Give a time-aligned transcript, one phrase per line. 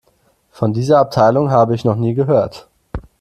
[0.49, 2.67] Von dieser Abteilung habe ich noch nie gehört.